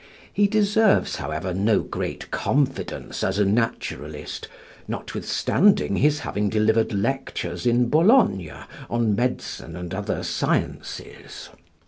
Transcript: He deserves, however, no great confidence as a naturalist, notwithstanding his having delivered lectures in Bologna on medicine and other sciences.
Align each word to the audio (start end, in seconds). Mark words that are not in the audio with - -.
He 0.33 0.47
deserves, 0.47 1.17
however, 1.17 1.53
no 1.53 1.81
great 1.81 2.31
confidence 2.31 3.23
as 3.23 3.37
a 3.37 3.45
naturalist, 3.45 4.47
notwithstanding 4.87 5.97
his 5.97 6.21
having 6.21 6.49
delivered 6.49 6.91
lectures 6.91 7.67
in 7.67 7.87
Bologna 7.87 8.51
on 8.89 9.15
medicine 9.15 9.75
and 9.75 9.93
other 9.93 10.23
sciences. 10.23 11.49